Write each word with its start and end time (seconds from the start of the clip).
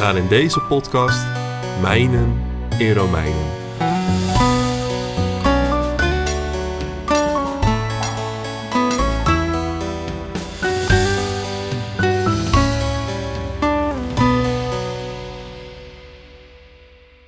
Gaan 0.00 0.16
in 0.16 0.28
deze 0.28 0.60
podcast 0.60 1.26
mijnen 1.80 2.42
in 2.78 2.92
Romeinen. 2.92 3.46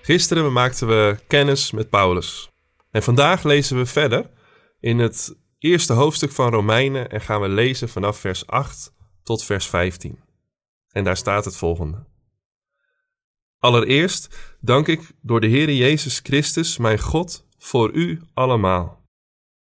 Gisteren 0.02 0.52
maakten 0.52 0.88
we 0.88 1.18
kennis 1.26 1.70
met 1.70 1.90
Paulus. 1.90 2.50
En 2.90 3.02
vandaag 3.02 3.42
lezen 3.42 3.76
we 3.76 3.86
verder 3.86 4.30
in 4.80 4.98
het 4.98 5.36
eerste 5.59 5.92
hoofdstuk 5.92 6.32
van 6.32 6.50
Romeinen 6.50 7.10
en 7.10 7.20
gaan 7.20 7.40
we 7.40 7.48
lezen 7.48 7.88
vanaf 7.88 8.18
vers 8.18 8.46
8 8.46 8.95
tot 9.23 9.45
vers 9.45 9.66
15. 9.66 10.18
En 10.92 11.04
daar 11.04 11.16
staat 11.16 11.45
het 11.45 11.57
volgende. 11.57 12.10
Allereerst 13.65 14.55
dank 14.60 14.88
ik 14.88 15.13
door 15.21 15.41
de 15.41 15.46
Heer 15.46 15.73
Jezus 15.73 16.18
Christus, 16.18 16.79
mijn 16.79 16.99
God, 16.99 17.46
voor 17.59 17.93
u 17.93 18.21
allemaal. 18.35 19.04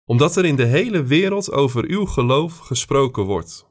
Omdat 0.05 0.36
er 0.36 0.45
in 0.45 0.56
de 0.56 0.64
hele 0.64 1.03
wereld 1.03 1.53
over 1.53 1.84
uw 1.84 2.05
geloof 2.05 2.59
gesproken 2.59 3.23
wordt. 3.23 3.67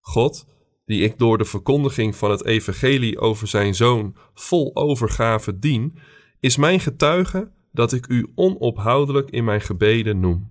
God, 0.00 0.46
die 0.84 1.02
ik 1.02 1.18
door 1.18 1.38
de 1.38 1.44
verkondiging 1.44 2.16
van 2.16 2.30
het 2.30 2.44
evangelie 2.44 3.18
over 3.18 3.46
zijn 3.46 3.74
zoon 3.74 4.16
vol 4.34 4.76
overgave 4.76 5.58
dien, 5.58 5.98
is 6.40 6.56
mijn 6.56 6.80
getuige 6.80 7.52
dat 7.70 7.92
ik 7.92 8.06
u 8.06 8.32
onophoudelijk 8.34 9.30
in 9.30 9.44
mijn 9.44 9.60
gebeden 9.60 10.20
noem. 10.20 10.48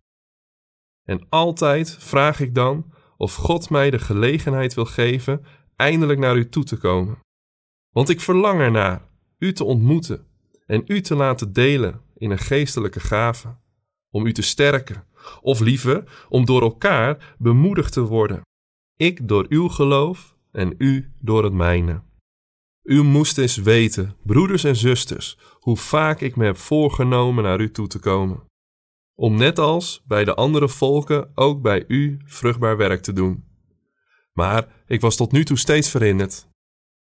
En 1.04 1.26
altijd 1.30 1.96
vraag 2.00 2.40
ik 2.40 2.56
dan 2.56 2.94
of 3.18 3.36
God 3.36 3.70
mij 3.70 3.90
de 3.90 4.00
gelegenheid 4.00 4.74
wil 4.74 4.86
geven 4.86 5.46
eindelijk 5.76 6.20
naar 6.20 6.38
u 6.38 6.50
toe 6.50 6.64
te 6.64 6.78
komen. 6.78 7.20
Want 7.92 8.10
ik 8.10 8.22
verlang 8.22 8.60
ernaar 8.60 9.02
u 9.38 9.54
te 9.54 9.64
ontmoeten 9.64 10.26
en 10.66 10.84
u 10.88 11.02
te 11.02 11.16
laten 11.16 11.54
delen 11.54 12.02
in 12.18 12.32
een 12.32 12.40
geestelijke 12.40 13.00
gave, 13.00 13.56
om 14.10 14.26
u 14.26 14.34
te 14.34 14.42
sterken, 14.42 15.06
of 15.42 15.60
liever 15.60 16.26
om 16.30 16.46
door 16.46 16.62
elkaar 16.62 17.36
bemoedigd 17.38 17.94
te 17.94 18.02
worden 18.02 18.42
ik 19.02 19.28
door 19.28 19.46
uw 19.50 19.68
geloof 19.68 20.36
en 20.52 20.74
u 20.78 21.14
door 21.20 21.44
het 21.44 21.54
mijne. 21.54 22.02
U 22.84 23.04
moest 23.04 23.38
eens 23.38 23.58
weten, 23.58 24.16
broeders 24.24 24.64
en 24.64 24.76
zusters, 24.76 25.38
hoe 25.60 25.78
vaak 25.78 26.22
ik 26.22 26.36
me 26.36 26.46
heb 26.46 26.58
voorgenomen 26.58 27.44
naar 27.44 27.60
u 27.60 27.72
toe 27.72 27.88
te 27.88 28.00
komen. 28.00 28.44
Om 29.16 29.38
net 29.38 29.60
als 29.60 30.04
bij 30.08 30.24
de 30.24 30.36
andere 30.36 30.70
volken 30.70 31.32
ook 31.36 31.62
bij 31.62 31.86
u 31.88 32.20
vruchtbaar 32.26 32.78
werk 32.78 33.02
te 33.02 33.14
doen. 33.14 33.44
Maar 34.34 34.84
ik 34.88 35.02
was 35.02 35.16
tot 35.16 35.32
nu 35.32 35.46
toe 35.46 35.58
steeds 35.58 35.90
verhinderd. 35.90 36.50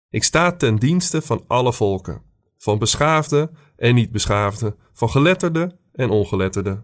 Ik 0.09 0.23
sta 0.23 0.51
ten 0.51 0.75
dienste 0.75 1.21
van 1.21 1.43
alle 1.47 1.73
volken, 1.73 2.21
van 2.57 2.79
beschaafde 2.79 3.51
en 3.75 3.95
niet 3.95 4.11
beschaafde, 4.11 4.75
van 4.93 5.09
geletterde 5.09 5.77
en 5.93 6.09
ongeletterde. 6.09 6.83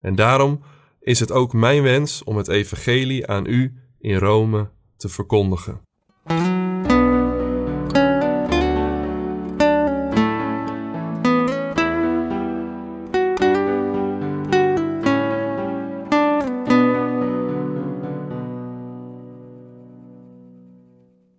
En 0.00 0.14
daarom 0.14 0.60
is 1.00 1.20
het 1.20 1.32
ook 1.32 1.52
mijn 1.52 1.82
wens 1.82 2.24
om 2.24 2.36
het 2.36 2.48
evangelie 2.48 3.26
aan 3.26 3.46
u 3.46 3.74
in 3.98 4.16
Rome 4.16 4.70
te 4.96 5.08
verkondigen. 5.08 5.80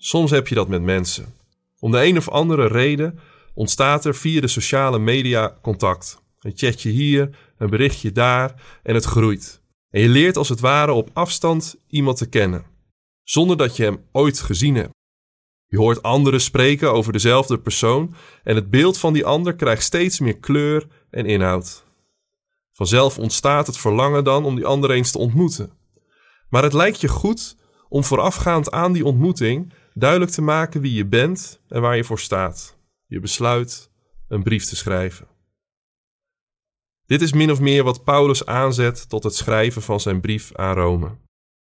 Soms 0.08 0.32
heb 0.32 0.48
je 0.48 0.56
dat 0.56 0.68
met 0.68 0.82
mensen. 0.82 1.34
Om 1.80 1.92
de 1.92 2.06
een 2.06 2.18
of 2.18 2.30
andere 2.30 2.68
reden 2.68 3.20
ontstaat 3.54 4.06
er 4.06 4.16
via 4.16 4.42
de 4.42 4.48
sociale 4.48 5.00
media 5.00 5.58
contact. 5.62 6.22
Een 6.40 6.52
chatje 6.56 6.90
hier, 6.90 7.38
een 7.58 7.70
berichtje 7.70 8.12
daar 8.12 8.80
en 8.84 8.94
het 8.94 9.04
groeit. 9.04 9.62
En 9.90 10.02
je 10.02 10.10
leert 10.10 10.38
als 10.38 10.50
het 10.50 10.60
ware 10.60 10.92
op 10.92 11.10
afstand 11.14 11.76
iemand 11.88 12.18
te 12.18 12.30
kennen, 12.30 12.66
zonder 13.24 13.58
dat 13.58 13.76
je 13.76 13.84
hem 13.84 14.06
ooit 14.12 14.40
gezien 14.40 14.76
hebt. 14.76 14.94
Je 15.66 15.78
hoort 15.78 16.04
anderen 16.04 16.42
spreken 16.42 16.94
over 16.94 17.14
dezelfde 17.14 17.60
persoon 17.60 18.16
en 18.44 18.56
het 18.56 18.70
beeld 18.70 18.98
van 18.98 19.14
die 19.14 19.26
ander 19.26 19.56
krijgt 19.56 19.84
steeds 19.84 20.20
meer 20.20 20.38
kleur 20.38 20.88
en 21.10 21.26
inhoud. 21.26 21.86
Vanzelf 22.72 23.18
ontstaat 23.18 23.68
het 23.68 23.78
verlangen 23.78 24.24
dan 24.24 24.46
om 24.46 24.56
die 24.56 24.66
ander 24.66 24.92
eens 24.92 25.12
te 25.12 25.18
ontmoeten. 25.18 25.72
Maar 26.50 26.64
het 26.64 26.74
lijkt 26.74 27.02
je 27.02 27.08
goed 27.08 27.56
om 27.90 28.04
voorafgaand 28.04 28.72
aan 28.72 28.94
die 28.94 29.06
ontmoeting 29.06 29.74
duidelijk 30.00 30.32
te 30.32 30.42
maken 30.42 30.82
wie 30.82 30.94
je 30.94 31.06
bent 31.06 31.62
en 31.68 31.82
waar 31.82 31.96
je 31.96 32.04
voor 32.04 32.20
staat. 32.20 32.78
Je 33.06 33.20
besluit 33.20 33.92
een 34.28 34.44
brief 34.44 34.66
te 34.66 34.76
schrijven. 34.76 35.28
Dit 37.06 37.22
is 37.22 37.34
min 37.34 37.52
of 37.52 37.60
meer 37.60 37.84
wat 37.84 38.04
Paulus 38.04 38.46
aanzet 38.46 39.10
tot 39.10 39.24
het 39.24 39.36
schrijven 39.36 39.82
van 39.82 40.00
zijn 40.00 40.22
brief 40.22 40.56
aan 40.56 40.76
Rome. 40.76 41.18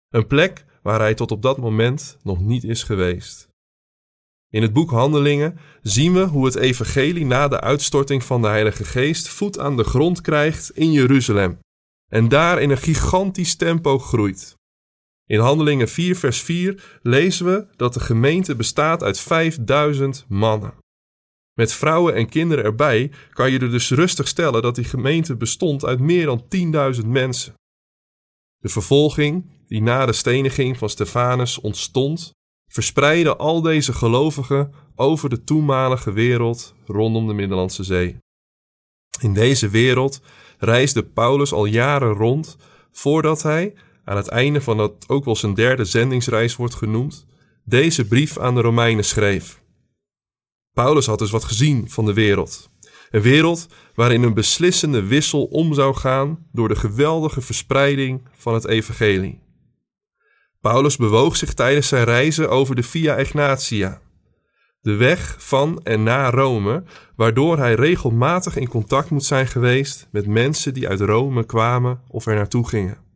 Een 0.10 0.28
plek 0.28 0.66
waar 0.82 1.00
hij 1.00 1.14
tot 1.14 1.32
op 1.32 1.42
dat 1.42 1.58
moment 1.58 2.18
nog 2.24 2.40
niet 2.40 2.64
is 2.64 2.84
geweest. 2.84 3.50
In 4.50 4.62
het 4.62 4.74
boek 4.74 4.90
Handelingen 4.90 5.60
zien 5.82 6.14
we 6.14 6.22
hoe 6.22 6.46
het 6.46 6.56
evangelie 6.56 7.26
na 7.26 7.48
de 7.48 7.60
uitstorting 7.60 8.24
van 8.24 8.42
de 8.42 8.48
Heilige 8.48 8.86
Geest 8.86 9.30
voet 9.30 9.60
aan 9.60 9.78
de 9.78 9.84
grond 9.84 10.22
krijgt 10.22 10.72
in 10.72 10.92
Jeruzalem 10.92 11.60
en 12.12 12.28
daar 12.28 12.62
in 12.62 12.70
een 12.70 12.78
gigantisch 12.78 13.56
tempo 13.56 14.00
groeit. 14.00 14.59
In 15.30 15.40
Handelingen 15.40 15.88
4 15.88 16.16
vers 16.16 16.42
4 16.42 17.00
lezen 17.02 17.46
we 17.46 17.68
dat 17.76 17.94
de 17.94 18.00
gemeente 18.00 18.56
bestaat 18.56 19.04
uit 19.04 19.20
5000 19.20 20.26
mannen. 20.28 20.74
Met 21.54 21.74
vrouwen 21.74 22.16
en 22.16 22.30
kinderen 22.30 22.64
erbij 22.64 23.12
kan 23.32 23.52
je 23.52 23.60
er 23.60 23.72
dus 23.72 23.90
rustig 23.90 24.28
stellen 24.28 24.62
dat 24.62 24.76
die 24.76 24.84
gemeente 24.84 25.36
bestond 25.36 25.86
uit 25.86 26.00
meer 26.00 26.26
dan 26.26 26.46
10.000 27.02 27.06
mensen. 27.06 27.54
De 28.58 28.70
vervolging, 28.70 29.50
die 29.68 29.82
na 29.82 30.06
de 30.06 30.14
steniging 30.14 30.78
van 30.78 30.90
Stefanus 30.90 31.60
ontstond, 31.60 32.32
verspreidde 32.68 33.36
al 33.36 33.62
deze 33.62 33.94
gelovigen 33.94 34.74
over 34.96 35.30
de 35.30 35.44
toenmalige 35.44 36.12
wereld 36.12 36.76
rondom 36.86 37.28
de 37.28 37.34
Middellandse 37.34 37.84
Zee. 37.84 38.18
In 39.22 39.34
deze 39.34 39.70
wereld 39.70 40.22
reisde 40.58 41.06
Paulus 41.06 41.54
al 41.54 41.66
jaren 41.66 42.14
rond 42.14 42.58
voordat 42.92 43.44
hij, 43.44 43.76
aan 44.10 44.18
het 44.18 44.28
einde 44.28 44.62
van 44.62 44.78
dat 44.78 44.94
ook 45.08 45.26
wel 45.26 45.36
zijn 45.36 45.54
derde 45.54 45.86
zendingsreis 45.86 46.56
wordt 46.56 46.76
genoemd, 46.76 47.26
deze 47.66 48.08
brief 48.08 48.38
aan 48.38 48.56
de 48.56 48.62
Romeinen 48.62 49.06
schreef. 49.06 49.62
Paulus 50.74 51.06
had 51.06 51.20
dus 51.20 51.32
wat 51.32 51.44
gezien 51.44 51.90
van 51.90 52.06
de 52.06 52.14
wereld. 52.14 52.70
Een 53.10 53.22
wereld 53.22 53.68
waarin 53.94 54.24
een 54.24 54.34
beslissende 54.34 55.04
wissel 55.04 55.44
om 55.44 55.74
zou 55.74 55.96
gaan 55.96 56.48
door 56.52 56.68
de 56.68 56.76
geweldige 56.76 57.42
verspreiding 57.42 58.28
van 58.38 58.54
het 58.54 58.68
evangelie. 58.68 59.42
Paulus 60.62 60.98
bewoog 60.98 61.36
zich 61.36 61.54
tijdens 61.54 61.88
zijn 61.88 62.04
reizen 62.04 62.50
over 62.50 62.76
de 62.76 62.84
Via 62.84 63.18
Egnatia, 63.18 64.02
de 64.82 64.96
weg 64.96 65.36
van 65.38 65.80
en 65.84 66.04
naar 66.04 66.34
Rome, 66.34 66.84
waardoor 67.16 67.58
hij 67.58 67.74
regelmatig 67.74 68.56
in 68.56 68.68
contact 68.68 69.10
moet 69.10 69.26
zijn 69.26 69.48
geweest 69.48 70.08
met 70.12 70.28
mensen 70.28 70.74
die 70.74 70.88
uit 70.88 71.00
Rome 71.02 71.46
kwamen 71.46 72.02
of 72.08 72.26
er 72.26 72.36
naartoe 72.36 72.68
gingen. 72.68 73.09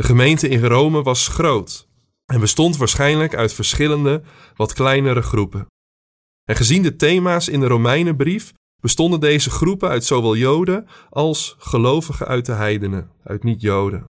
De 0.00 0.06
gemeente 0.06 0.48
in 0.48 0.64
Rome 0.64 1.02
was 1.02 1.28
groot 1.28 1.88
en 2.26 2.40
bestond 2.40 2.76
waarschijnlijk 2.76 3.34
uit 3.34 3.52
verschillende, 3.52 4.22
wat 4.56 4.72
kleinere 4.72 5.22
groepen. 5.22 5.66
En 6.44 6.56
gezien 6.56 6.82
de 6.82 6.96
thema's 6.96 7.48
in 7.48 7.60
de 7.60 7.66
Romeinenbrief 7.66 8.52
bestonden 8.82 9.20
deze 9.20 9.50
groepen 9.50 9.88
uit 9.88 10.04
zowel 10.04 10.36
Joden 10.36 10.86
als 11.10 11.54
gelovigen 11.58 12.26
uit 12.26 12.46
de 12.46 12.52
heidenen, 12.52 13.10
uit 13.24 13.42
niet-Joden. 13.44 14.04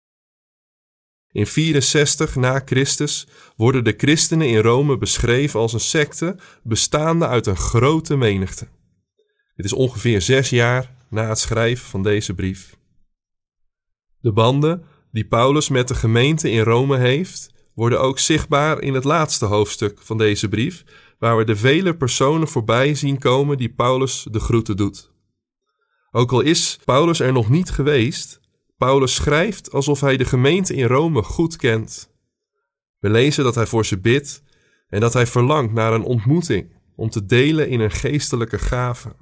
In 1.32 1.48
64 1.48 2.36
na 2.36 2.62
Christus 2.66 3.28
worden 3.56 3.84
de 3.84 3.94
christenen 3.98 4.50
in 4.50 4.60
Rome 4.62 4.98
beschreven 4.98 5.60
als 5.60 5.74
een 5.74 5.80
secte 5.80 6.36
bestaande 6.64 7.28
uit 7.28 7.46
een 7.46 7.58
grote 7.58 8.16
menigte. 8.16 8.68
Dit 9.56 9.66
is 9.66 9.74
ongeveer 9.74 10.22
zes 10.22 10.50
jaar 10.50 10.96
na 11.10 11.28
het 11.28 11.40
schrijven 11.40 11.88
van 11.88 12.04
deze 12.04 12.34
brief. 12.34 12.78
De 14.20 14.32
banden 14.32 14.86
die 15.12 15.26
Paulus 15.26 15.70
met 15.70 15.88
de 15.88 15.96
gemeente 15.96 16.52
in 16.52 16.62
Rome 16.62 16.98
heeft, 16.98 17.50
worden 17.74 18.02
ook 18.02 18.20
zichtbaar 18.20 18.82
in 18.82 18.94
het 18.94 19.04
laatste 19.04 19.46
hoofdstuk 19.46 20.00
van 20.02 20.18
deze 20.18 20.50
brief, 20.50 20.84
waar 21.20 21.38
we 21.38 21.44
de 21.44 21.56
vele 21.56 21.96
personen 21.96 22.48
voorbij 22.48 22.96
zien 22.96 23.20
komen 23.20 23.58
die 23.58 23.74
Paulus 23.74 24.28
de 24.32 24.40
groeten 24.40 24.78
doet. 24.78 25.12
Ook 26.12 26.32
al 26.32 26.42
is 26.42 26.80
Paulus 26.86 27.20
er 27.20 27.34
nog 27.34 27.50
niet 27.50 27.70
geweest, 27.70 28.40
Paulus 28.78 29.16
schrijft 29.16 29.72
alsof 29.72 30.02
hij 30.02 30.18
de 30.18 30.26
gemeente 30.26 30.76
in 30.76 30.88
Rome 30.88 31.24
goed 31.24 31.56
kent. 31.56 32.12
We 33.00 33.10
lezen 33.10 33.44
dat 33.44 33.56
hij 33.56 33.66
voor 33.66 33.86
ze 33.86 34.00
bidt 34.00 34.44
en 34.88 35.00
dat 35.00 35.14
hij 35.14 35.28
verlangt 35.28 35.74
naar 35.74 35.94
een 35.94 36.04
ontmoeting 36.04 36.76
om 36.96 37.10
te 37.10 37.26
delen 37.26 37.70
in 37.70 37.80
een 37.80 37.92
geestelijke 37.92 38.60
gave. 38.60 39.16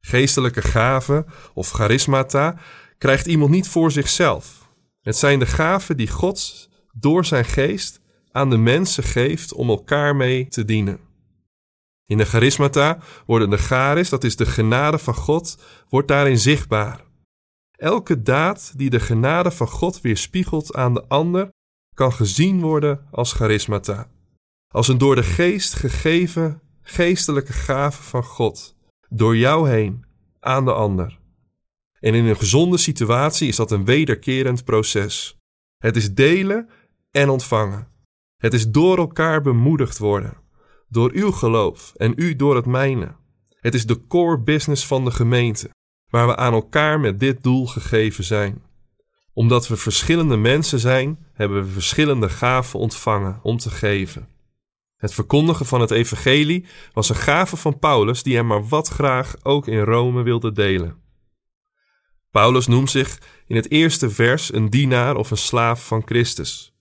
Geestelijke 0.00 0.62
gave 0.62 1.26
of 1.54 1.70
charismata 1.70 2.58
krijgt 2.98 3.26
iemand 3.26 3.50
niet 3.50 3.68
voor 3.68 3.90
zichzelf. 3.90 4.63
Het 5.04 5.16
zijn 5.16 5.38
de 5.38 5.46
gaven 5.46 5.96
die 5.96 6.08
God 6.08 6.68
door 6.92 7.24
zijn 7.24 7.44
geest 7.44 8.00
aan 8.32 8.50
de 8.50 8.56
mensen 8.56 9.02
geeft 9.02 9.52
om 9.52 9.68
elkaar 9.68 10.16
mee 10.16 10.48
te 10.48 10.64
dienen. 10.64 11.00
In 12.06 12.18
de 12.18 12.24
charismata 12.24 12.98
worden 13.26 13.50
de 13.50 13.56
charis, 13.56 14.08
dat 14.08 14.24
is 14.24 14.36
de 14.36 14.46
genade 14.46 14.98
van 14.98 15.14
God, 15.14 15.58
wordt 15.88 16.08
daarin 16.08 16.38
zichtbaar. 16.38 17.00
Elke 17.70 18.22
daad 18.22 18.72
die 18.76 18.90
de 18.90 19.00
genade 19.00 19.50
van 19.50 19.68
God 19.68 20.00
weerspiegelt 20.00 20.74
aan 20.74 20.94
de 20.94 21.04
ander, 21.08 21.48
kan 21.94 22.12
gezien 22.12 22.60
worden 22.60 23.06
als 23.10 23.32
charismata. 23.32 24.10
Als 24.68 24.88
een 24.88 24.98
door 24.98 25.14
de 25.14 25.22
geest 25.22 25.74
gegeven 25.74 26.60
geestelijke 26.82 27.52
gave 27.52 28.02
van 28.02 28.24
God, 28.24 28.76
door 29.08 29.36
jou 29.36 29.68
heen, 29.68 30.04
aan 30.40 30.64
de 30.64 30.72
ander. 30.72 31.18
En 32.04 32.14
in 32.14 32.24
een 32.24 32.36
gezonde 32.36 32.78
situatie 32.78 33.48
is 33.48 33.56
dat 33.56 33.70
een 33.70 33.84
wederkerend 33.84 34.64
proces. 34.64 35.36
Het 35.78 35.96
is 35.96 36.14
delen 36.14 36.68
en 37.10 37.28
ontvangen. 37.28 37.88
Het 38.36 38.54
is 38.54 38.68
door 38.68 38.98
elkaar 38.98 39.42
bemoedigd 39.42 39.98
worden. 39.98 40.36
Door 40.88 41.10
uw 41.12 41.30
geloof 41.30 41.92
en 41.96 42.12
u 42.16 42.36
door 42.36 42.56
het 42.56 42.66
mijne. 42.66 43.14
Het 43.60 43.74
is 43.74 43.86
de 43.86 44.06
core 44.06 44.40
business 44.40 44.86
van 44.86 45.04
de 45.04 45.10
gemeente, 45.10 45.70
waar 46.10 46.26
we 46.26 46.36
aan 46.36 46.52
elkaar 46.52 47.00
met 47.00 47.20
dit 47.20 47.42
doel 47.42 47.66
gegeven 47.66 48.24
zijn. 48.24 48.62
Omdat 49.32 49.68
we 49.68 49.76
verschillende 49.76 50.36
mensen 50.36 50.78
zijn, 50.78 51.26
hebben 51.32 51.64
we 51.64 51.70
verschillende 51.70 52.28
gaven 52.28 52.78
ontvangen 52.78 53.40
om 53.42 53.56
te 53.56 53.70
geven. 53.70 54.28
Het 54.96 55.14
verkondigen 55.14 55.66
van 55.66 55.80
het 55.80 55.90
evangelie 55.90 56.66
was 56.92 57.08
een 57.08 57.16
gave 57.16 57.56
van 57.56 57.78
Paulus 57.78 58.22
die 58.22 58.34
hij 58.34 58.44
maar 58.44 58.68
wat 58.68 58.88
graag 58.88 59.34
ook 59.42 59.66
in 59.66 59.80
Rome 59.80 60.22
wilde 60.22 60.52
delen. 60.52 61.02
Paulus 62.34 62.66
noemt 62.66 62.90
zich 62.90 63.18
in 63.46 63.56
het 63.56 63.70
eerste 63.70 64.10
vers 64.10 64.52
een 64.52 64.70
dienaar 64.70 65.16
of 65.16 65.30
een 65.30 65.36
slaaf 65.36 65.86
van 65.86 66.02
Christus. 66.04 66.74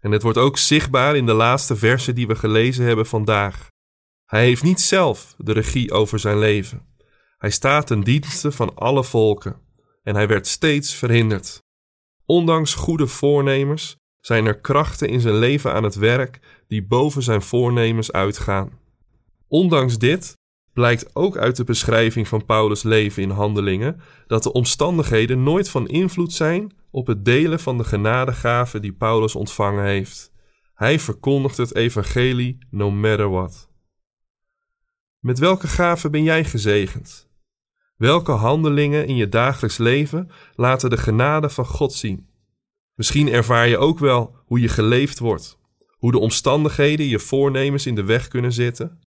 En 0.00 0.10
het 0.10 0.22
wordt 0.22 0.38
ook 0.38 0.58
zichtbaar 0.58 1.16
in 1.16 1.26
de 1.26 1.32
laatste 1.32 1.76
versen 1.76 2.14
die 2.14 2.26
we 2.26 2.34
gelezen 2.34 2.84
hebben 2.84 3.06
vandaag. 3.06 3.70
Hij 4.24 4.44
heeft 4.44 4.62
niet 4.62 4.80
zelf 4.80 5.34
de 5.38 5.52
regie 5.52 5.92
over 5.92 6.18
zijn 6.18 6.38
leven. 6.38 6.86
Hij 7.38 7.50
staat 7.50 7.86
ten 7.86 8.00
dienste 8.00 8.52
van 8.52 8.74
alle 8.74 9.04
volken 9.04 9.60
en 10.02 10.14
hij 10.14 10.28
werd 10.28 10.46
steeds 10.46 10.94
verhinderd. 10.94 11.62
Ondanks 12.24 12.74
goede 12.74 13.06
voornemens 13.06 13.96
zijn 14.20 14.46
er 14.46 14.60
krachten 14.60 15.08
in 15.08 15.20
zijn 15.20 15.38
leven 15.38 15.72
aan 15.72 15.84
het 15.84 15.94
werk 15.94 16.64
die 16.68 16.86
boven 16.86 17.22
zijn 17.22 17.42
voornemens 17.42 18.12
uitgaan. 18.12 18.78
Ondanks 19.48 19.98
dit 19.98 20.36
blijkt 20.76 21.14
ook 21.14 21.36
uit 21.36 21.56
de 21.56 21.64
beschrijving 21.64 22.28
van 22.28 22.44
Paulus' 22.44 22.82
leven 22.82 23.22
in 23.22 23.30
handelingen 23.30 24.00
dat 24.26 24.42
de 24.42 24.52
omstandigheden 24.52 25.42
nooit 25.42 25.68
van 25.68 25.88
invloed 25.88 26.32
zijn 26.32 26.76
op 26.90 27.06
het 27.06 27.24
delen 27.24 27.60
van 27.60 27.78
de 27.78 27.84
genadegaven 27.84 28.82
die 28.82 28.92
Paulus 28.92 29.34
ontvangen 29.34 29.84
heeft. 29.84 30.32
Hij 30.74 30.98
verkondigt 30.98 31.56
het 31.56 31.74
evangelie 31.74 32.58
no 32.70 32.90
matter 32.90 33.30
what. 33.30 33.68
Met 35.18 35.38
welke 35.38 35.66
gaven 35.66 36.10
ben 36.10 36.22
jij 36.22 36.44
gezegend? 36.44 37.28
Welke 37.96 38.32
handelingen 38.32 39.06
in 39.06 39.16
je 39.16 39.28
dagelijks 39.28 39.76
leven 39.76 40.30
laten 40.54 40.90
de 40.90 40.98
genade 40.98 41.50
van 41.50 41.66
God 41.66 41.92
zien? 41.92 42.28
Misschien 42.94 43.28
ervaar 43.28 43.68
je 43.68 43.78
ook 43.78 43.98
wel 43.98 44.36
hoe 44.44 44.60
je 44.60 44.68
geleefd 44.68 45.18
wordt, 45.18 45.58
hoe 45.90 46.12
de 46.12 46.18
omstandigheden 46.18 47.06
je 47.06 47.18
voornemens 47.18 47.86
in 47.86 47.94
de 47.94 48.04
weg 48.04 48.28
kunnen 48.28 48.52
zitten. 48.52 49.04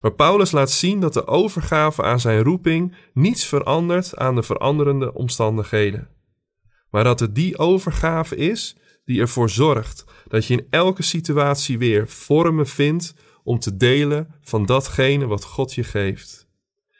Maar 0.00 0.12
Paulus 0.12 0.50
laat 0.50 0.70
zien 0.70 1.00
dat 1.00 1.12
de 1.12 1.26
overgave 1.26 2.02
aan 2.02 2.20
zijn 2.20 2.42
roeping 2.42 2.96
niets 3.12 3.46
verandert 3.46 4.16
aan 4.16 4.34
de 4.34 4.42
veranderende 4.42 5.12
omstandigheden. 5.12 6.08
Maar 6.90 7.04
dat 7.04 7.20
het 7.20 7.34
die 7.34 7.58
overgave 7.58 8.36
is 8.36 8.76
die 9.04 9.20
ervoor 9.20 9.50
zorgt 9.50 10.04
dat 10.28 10.46
je 10.46 10.54
in 10.54 10.66
elke 10.70 11.02
situatie 11.02 11.78
weer 11.78 12.08
vormen 12.08 12.66
vindt 12.66 13.14
om 13.42 13.58
te 13.58 13.76
delen 13.76 14.34
van 14.40 14.66
datgene 14.66 15.26
wat 15.26 15.44
God 15.44 15.74
je 15.74 15.84
geeft. 15.84 16.48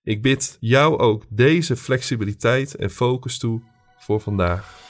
Ik 0.03 0.23
bid 0.23 0.57
jou 0.61 0.99
ook 0.99 1.25
deze 1.29 1.77
flexibiliteit 1.77 2.75
en 2.75 2.91
focus 2.91 3.39
toe 3.39 3.63
voor 3.99 4.21
vandaag. 4.21 4.88